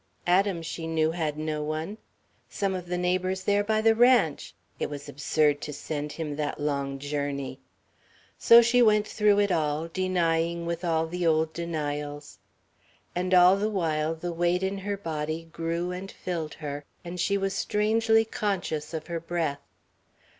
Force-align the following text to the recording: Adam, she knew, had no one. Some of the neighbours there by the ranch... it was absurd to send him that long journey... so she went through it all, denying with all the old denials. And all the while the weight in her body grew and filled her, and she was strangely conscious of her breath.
Adam, 0.25 0.63
she 0.63 0.87
knew, 0.87 1.11
had 1.11 1.37
no 1.37 1.61
one. 1.61 1.99
Some 2.49 2.73
of 2.73 2.87
the 2.87 2.97
neighbours 2.97 3.43
there 3.43 3.63
by 3.63 3.81
the 3.81 3.93
ranch... 3.93 4.55
it 4.79 4.89
was 4.89 5.07
absurd 5.07 5.61
to 5.61 5.71
send 5.73 6.13
him 6.13 6.37
that 6.37 6.59
long 6.59 6.97
journey... 6.97 7.59
so 8.35 8.63
she 8.63 8.81
went 8.81 9.07
through 9.07 9.37
it 9.37 9.51
all, 9.51 9.87
denying 9.89 10.65
with 10.65 10.83
all 10.83 11.05
the 11.05 11.27
old 11.27 11.53
denials. 11.53 12.39
And 13.15 13.31
all 13.35 13.55
the 13.57 13.69
while 13.69 14.15
the 14.15 14.33
weight 14.33 14.63
in 14.63 14.79
her 14.79 14.97
body 14.97 15.47
grew 15.53 15.91
and 15.91 16.09
filled 16.11 16.55
her, 16.55 16.83
and 17.05 17.19
she 17.19 17.37
was 17.37 17.53
strangely 17.53 18.25
conscious 18.25 18.95
of 18.95 19.05
her 19.05 19.19
breath. 19.19 19.61